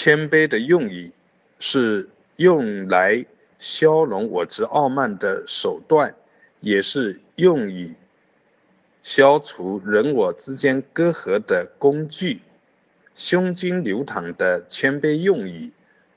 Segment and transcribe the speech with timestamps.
[0.00, 1.10] 谦卑的用意
[1.58, 3.26] 是用来
[3.58, 6.14] 消融我之傲慢的手段，
[6.60, 7.92] 也是用于
[9.02, 12.42] 消除人我之间隔阂的工具。
[13.12, 15.72] 胸襟流淌的谦卑用意，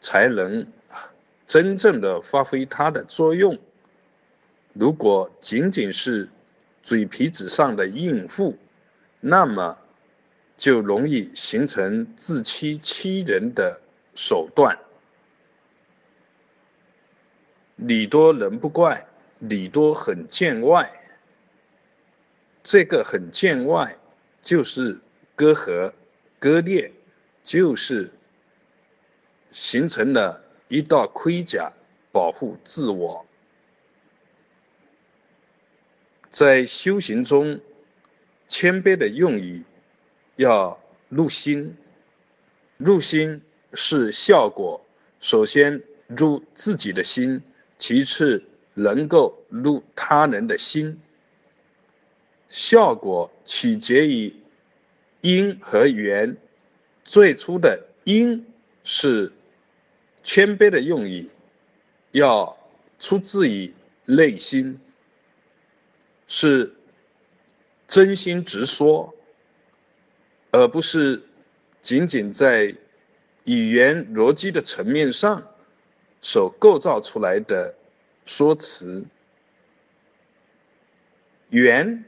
[0.00, 0.66] 才能
[1.46, 3.58] 真正的发挥它的作用。
[4.72, 6.30] 如果仅仅是
[6.82, 8.56] 嘴皮子上的应付，
[9.20, 9.76] 那么
[10.56, 13.80] 就容易形成自欺欺人的
[14.14, 14.78] 手段。
[17.76, 19.06] 礼多人不怪，
[19.38, 20.90] 礼多很见外。
[22.62, 23.96] 这个很见外，
[24.40, 24.98] 就是
[25.34, 25.92] 隔阂。
[26.38, 26.92] 割裂，
[27.42, 28.12] 就是
[29.50, 31.72] 形成了一道盔甲，
[32.12, 33.24] 保护自我。
[36.28, 37.58] 在修行中，
[38.46, 39.64] 谦卑的用语
[40.36, 41.76] 要入心。
[42.78, 43.42] 入心
[43.74, 44.80] 是效果，
[45.20, 47.42] 首先入自己的心，
[47.78, 48.42] 其次
[48.74, 51.00] 能够入他人的心。
[52.48, 54.34] 效果取决于。
[55.22, 56.36] 因和缘，
[57.02, 58.46] 最初的因
[58.84, 59.32] 是
[60.22, 61.28] 谦卑的用意，
[62.12, 62.56] 要
[63.00, 64.78] 出自于内心，
[66.28, 66.72] 是
[67.88, 69.12] 真心直说，
[70.56, 71.22] 而不是
[71.82, 72.74] 仅仅在
[73.44, 75.46] 语言逻辑的层面上
[76.22, 77.74] 所构造出来的
[78.24, 79.04] 说辞。
[81.50, 82.02] 缘。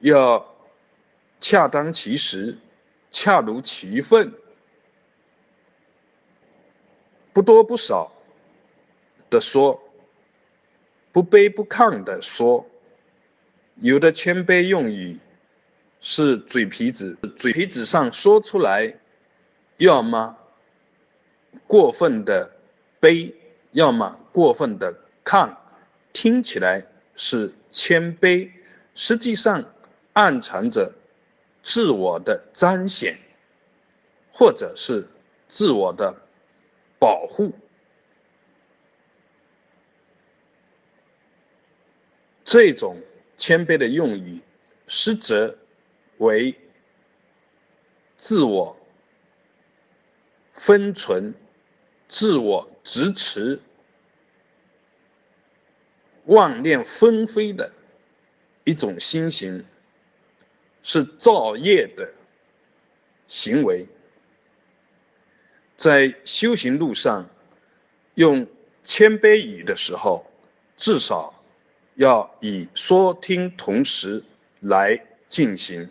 [0.00, 0.44] 要
[1.38, 2.58] 恰当其时，
[3.12, 4.34] 恰如其分，
[7.32, 8.12] 不多不少
[9.30, 9.80] 的说，
[11.12, 12.68] 不卑不亢的说。
[13.76, 15.18] 有的谦卑用语
[16.00, 18.94] 是嘴皮子，嘴皮子上说出来，
[19.76, 20.36] 要么
[21.66, 22.50] 过分的
[23.00, 23.32] 卑，
[23.72, 25.54] 要么过分的亢，
[26.12, 26.86] 听起来
[27.16, 28.50] 是谦卑，
[28.94, 29.64] 实际上。
[30.14, 30.94] 暗藏着
[31.60, 33.18] 自我的彰显，
[34.32, 35.04] 或者是
[35.48, 36.14] 自我的
[37.00, 37.52] 保护。
[42.44, 42.96] 这种
[43.36, 44.40] 谦卑的用语，
[44.86, 45.52] 实则
[46.18, 46.54] 为
[48.16, 48.76] 自我
[50.52, 51.34] 分存、
[52.08, 53.60] 自我支持、
[56.24, 57.72] 妄念纷飞的
[58.64, 59.64] 一种心形。
[60.86, 62.12] 是造业的
[63.26, 63.86] 行为，
[65.78, 67.26] 在修行路上
[68.16, 68.46] 用
[68.82, 70.30] 谦卑语的时候，
[70.76, 71.42] 至少
[71.94, 74.22] 要以说听同时
[74.60, 75.88] 来进行。